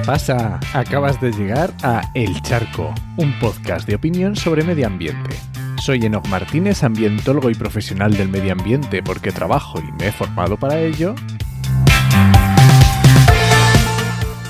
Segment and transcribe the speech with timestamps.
[0.00, 0.58] ¿Qué pasa?
[0.72, 5.36] Acabas de llegar a El Charco, un podcast de opinión sobre medio ambiente.
[5.78, 10.56] Soy Enoch Martínez, ambientólogo y profesional del medio ambiente porque trabajo y me he formado
[10.56, 11.14] para ello.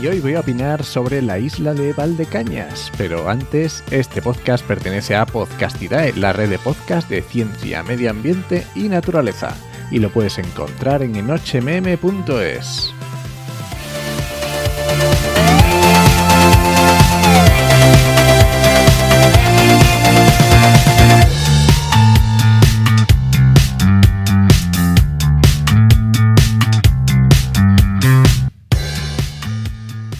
[0.00, 5.14] Y hoy voy a opinar sobre la isla de Valdecañas, pero antes, este podcast pertenece
[5.14, 9.54] a Podcastidae, la red de podcast de ciencia, medio ambiente y naturaleza,
[9.90, 12.94] y lo puedes encontrar en enochmm.es.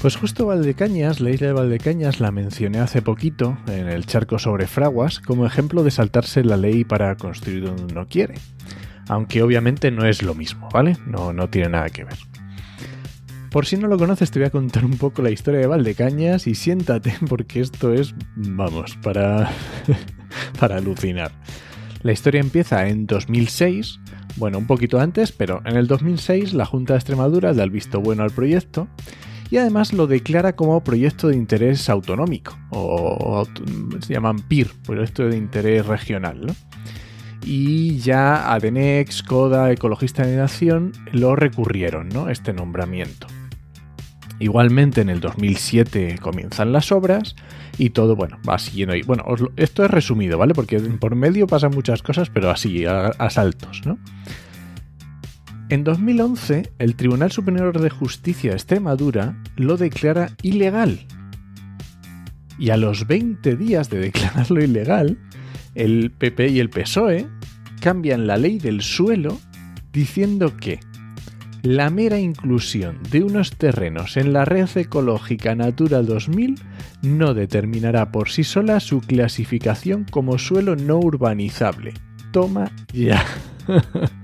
[0.04, 4.66] Pues justo Valdecañas, la isla de Valdecañas, la mencioné hace poquito en el charco sobre
[4.66, 8.34] fraguas como ejemplo de saltarse la ley para construir donde uno quiere.
[9.08, 10.98] Aunque obviamente no es lo mismo, ¿vale?
[11.06, 12.18] No, no tiene nada que ver.
[13.50, 16.46] Por si no lo conoces, te voy a contar un poco la historia de Valdecañas
[16.48, 19.50] y siéntate porque esto es, vamos, para,
[20.60, 21.32] para alucinar.
[22.02, 24.00] La historia empieza en 2006,
[24.36, 28.02] bueno, un poquito antes, pero en el 2006 la Junta de Extremadura da el visto
[28.02, 28.86] bueno al proyecto
[29.54, 33.46] y además lo declara como proyecto de interés autonómico, o,
[34.00, 36.52] se llaman PIR, proyecto de interés regional.
[37.44, 42.30] Y ya Adenex, CODA, Ecologista de Nación lo recurrieron, ¿no?
[42.30, 43.28] Este nombramiento.
[44.40, 47.36] Igualmente en el 2007 comienzan las obras
[47.78, 49.02] y todo, bueno, va siguiendo ahí.
[49.02, 49.24] Bueno,
[49.54, 50.54] esto es resumido, ¿vale?
[50.54, 54.00] Porque por medio pasan muchas cosas, pero así, a, a saltos, ¿no?
[55.70, 61.00] En 2011, el Tribunal Superior de Justicia de Extremadura lo declara ilegal.
[62.58, 65.18] Y a los 20 días de declararlo ilegal,
[65.74, 67.26] el PP y el PSOE
[67.80, 69.38] cambian la ley del suelo
[69.92, 70.80] diciendo que
[71.62, 76.56] la mera inclusión de unos terrenos en la red ecológica Natura 2000
[77.00, 81.94] no determinará por sí sola su clasificación como suelo no urbanizable.
[82.32, 83.24] Toma ya.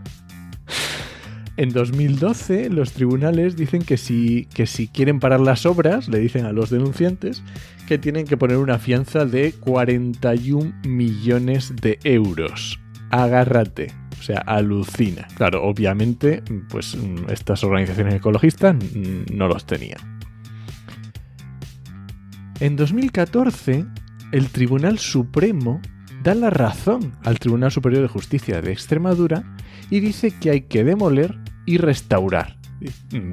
[1.56, 6.46] En 2012 los tribunales dicen que si, que si quieren parar las obras, le dicen
[6.46, 7.42] a los denunciantes
[7.86, 12.78] que tienen que poner una fianza de 41 millones de euros.
[13.10, 13.92] Agárrate.
[14.18, 15.26] O sea, alucina.
[15.34, 16.96] Claro, obviamente, pues
[17.28, 18.76] estas organizaciones ecologistas
[19.32, 19.98] no los tenían.
[22.60, 23.86] En 2014,
[24.32, 25.80] el Tribunal Supremo
[26.22, 29.42] da la razón al Tribunal Superior de Justicia de Extremadura
[29.88, 32.58] y dice que hay que demoler y restaurar.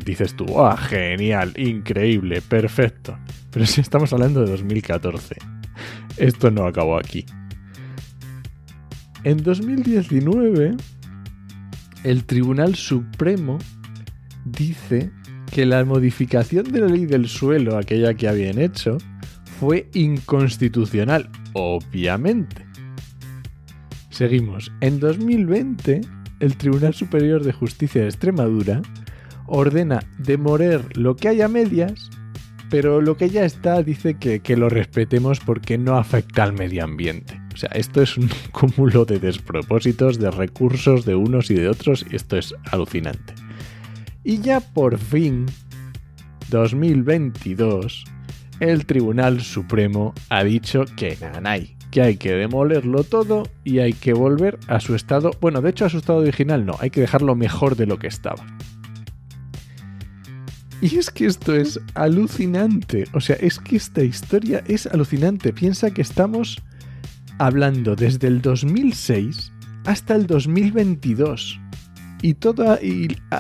[0.06, 3.18] Dices tú, ¡ah, genial, increíble, perfecto!
[3.52, 5.36] Pero si estamos hablando de 2014.
[6.18, 7.26] Esto no acabó aquí.
[9.24, 10.76] En 2019,
[12.04, 13.58] el Tribunal Supremo
[14.46, 15.12] dice
[15.52, 18.98] que la modificación de la ley del suelo, aquella que habían hecho,
[19.60, 22.66] fue inconstitucional, obviamente.
[24.10, 24.72] Seguimos.
[24.82, 26.02] En 2020,
[26.40, 28.82] el Tribunal Superior de Justicia de Extremadura
[29.46, 32.10] ordena demoler lo que haya medias,
[32.70, 36.84] pero lo que ya está dice que, que lo respetemos porque no afecta al medio
[36.84, 37.40] ambiente.
[37.54, 42.06] O sea, esto es un cúmulo de despropósitos, de recursos de unos y de otros,
[42.10, 43.34] y esto es alucinante.
[44.24, 45.46] Y ya por fin,
[46.50, 48.04] 2022,
[48.60, 54.14] el Tribunal Supremo ha dicho que nanay, que hay que demolerlo todo y hay que
[54.14, 57.36] volver a su estado, bueno, de hecho a su estado original no, hay que dejarlo
[57.36, 58.46] mejor de lo que estaba.
[60.80, 65.90] Y es que esto es alucinante, o sea, es que esta historia es alucinante, piensa
[65.90, 66.62] que estamos
[67.40, 69.52] hablando desde el 2006
[69.86, 71.60] hasta el 2022.
[72.22, 72.78] Y toda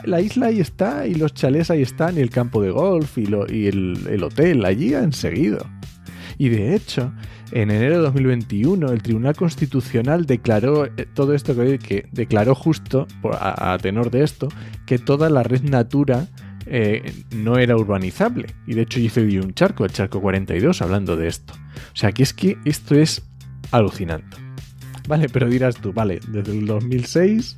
[0.03, 3.27] la isla ahí está, y los chalés ahí están, y el campo de golf, y,
[3.49, 5.76] y el, el hotel allí han seguido.
[6.37, 7.11] Y de hecho,
[7.51, 13.77] en enero de 2021, el Tribunal Constitucional declaró eh, todo esto que, declaró justo, a,
[13.81, 14.49] tenor de esto,
[14.85, 16.27] que toda la red Natura
[16.67, 18.47] eh, no era urbanizable.
[18.67, 21.53] Y de hecho hizo un charco, el charco 42, hablando de esto.
[21.53, 23.23] O sea, que es que esto es
[23.71, 24.37] alucinante.
[25.07, 27.57] Vale, pero dirás tú, vale, desde el 2006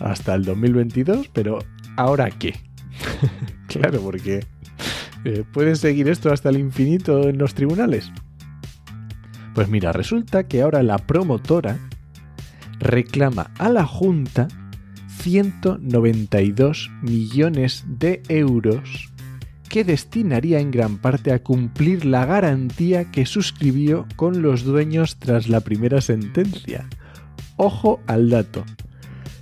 [0.00, 1.58] hasta el 2022, pero
[1.96, 2.54] ¿ahora qué?
[3.66, 4.46] claro, porque
[5.24, 8.12] eh, ¿puedes seguir esto hasta el infinito en los tribunales?
[9.54, 11.78] Pues mira, resulta que ahora la promotora
[12.80, 14.48] reclama a la Junta
[15.20, 19.10] 192 millones de euros
[19.68, 25.48] que destinaría en gran parte a cumplir la garantía que suscribió con los dueños tras
[25.48, 26.88] la primera sentencia.
[27.56, 28.64] Ojo al dato.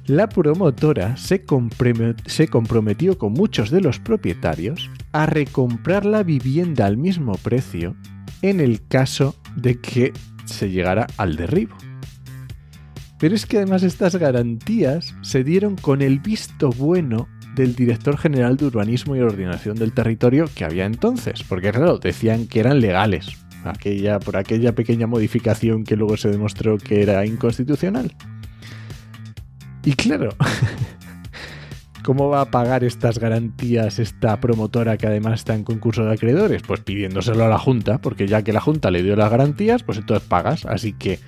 [0.07, 7.35] La promotora se, comprometió con muchos de los propietarios a recomprar la vivienda al mismo
[7.35, 7.97] precio
[8.43, 10.13] en el caso de que
[10.45, 11.77] se llegara al derribo.
[13.21, 18.57] Pero es que además estas garantías se dieron con el visto bueno del director general
[18.57, 23.29] de urbanismo y ordenación del territorio que había entonces, porque claro, decían que eran legales,
[23.65, 28.13] aquella, por aquella pequeña modificación que luego se demostró que era inconstitucional.
[29.85, 30.31] Y claro,
[32.05, 36.63] ¿cómo va a pagar estas garantías esta promotora que además está en concurso de acreedores?
[36.63, 39.99] Pues pidiéndoselo a la Junta, porque ya que la Junta le dio las garantías, pues
[39.99, 40.67] entonces pagas.
[40.67, 41.19] Así que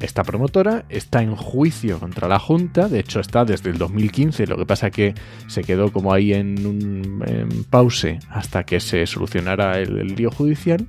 [0.00, 4.56] esta promotora está en juicio contra la Junta, de hecho está desde el 2015, lo
[4.56, 5.14] que pasa que
[5.46, 10.86] se quedó como ahí en un pause hasta que se solucionara el, el lío judicial.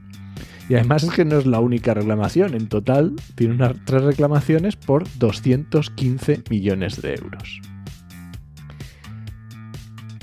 [0.71, 2.53] Y además es que no es la única reclamación.
[2.53, 7.59] En total tiene unas tres reclamaciones por 215 millones de euros.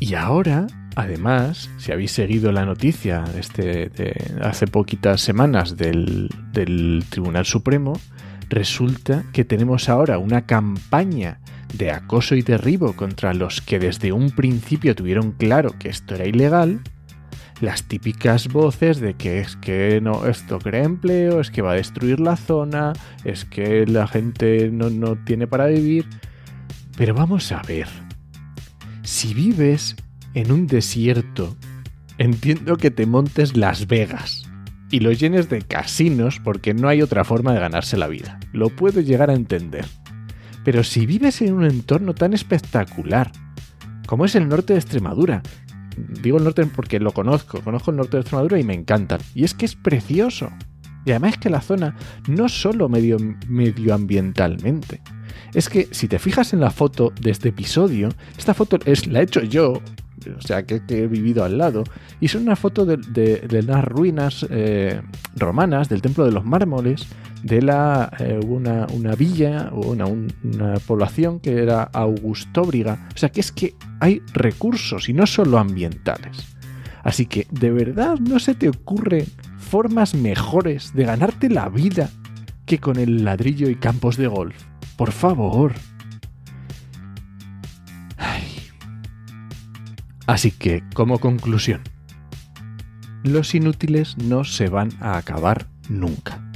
[0.00, 0.66] Y ahora,
[0.96, 8.00] además, si habéis seguido la noticia este, de hace poquitas semanas del, del Tribunal Supremo,
[8.48, 11.40] resulta que tenemos ahora una campaña
[11.74, 16.24] de acoso y derribo contra los que desde un principio tuvieron claro que esto era
[16.24, 16.80] ilegal
[17.60, 21.76] las típicas voces de que es que no, esto crea empleo, es que va a
[21.76, 22.92] destruir la zona,
[23.24, 26.06] es que la gente no, no tiene para vivir.
[26.96, 27.88] Pero vamos a ver,
[29.02, 29.96] si vives
[30.34, 31.56] en un desierto,
[32.18, 34.48] entiendo que te montes Las Vegas
[34.90, 38.38] y lo llenes de casinos porque no hay otra forma de ganarse la vida.
[38.52, 39.84] Lo puedo llegar a entender.
[40.64, 43.32] Pero si vives en un entorno tan espectacular
[44.06, 45.42] como es el norte de Extremadura,
[46.22, 49.20] digo el norte porque lo conozco, conozco el norte de Extremadura y me encantan.
[49.34, 50.50] Y es que es precioso.
[51.04, 51.96] Y además es que la zona,
[52.26, 53.16] no solo medio,
[53.48, 55.00] medioambientalmente,
[55.54, 59.20] es que si te fijas en la foto de este episodio, esta foto es, la
[59.20, 59.80] he hecho yo,
[60.36, 61.84] o sea, que, he vivido al lado,
[62.20, 65.00] y son una foto de, las ruinas eh,
[65.36, 67.06] romanas del Templo de los Mármoles,
[67.42, 73.08] de la, eh, una, una, villa o una, una, población que era Augustóbriga.
[73.14, 76.56] O sea, que es que hay recursos y no solo ambientales.
[77.02, 79.24] Así que, ¿de verdad no se te ocurren
[79.56, 82.10] formas mejores de ganarte la vida
[82.66, 84.56] que con el ladrillo y campos de golf?
[84.96, 85.74] Por favor.
[90.28, 91.80] Así que, como conclusión,
[93.24, 96.52] los inútiles no se van a acabar nunca.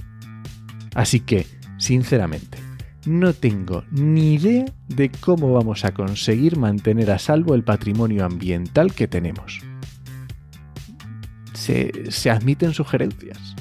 [0.95, 1.47] Así que,
[1.79, 2.59] sinceramente,
[3.07, 8.93] no tengo ni idea de cómo vamos a conseguir mantener a salvo el patrimonio ambiental
[8.93, 9.61] que tenemos.
[11.55, 13.57] Se, admiten sugerencias.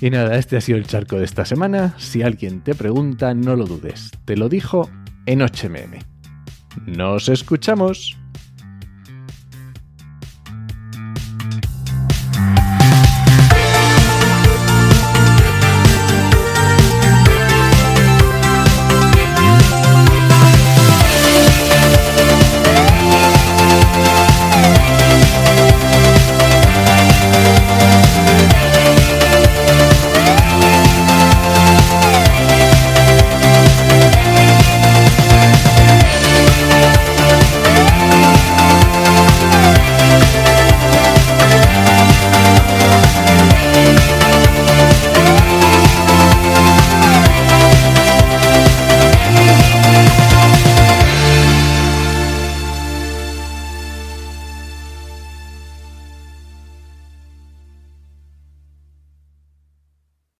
[0.00, 1.94] Y nada, este ha sido el charco de esta semana.
[1.98, 4.10] Si alguien te pregunta, no lo dudes.
[4.24, 4.90] Te lo dijo
[5.24, 6.17] en HMM.
[6.86, 8.17] Nos escuchamos.